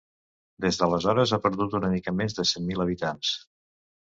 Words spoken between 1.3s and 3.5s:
ha perdut una mica més de cent mil habitants.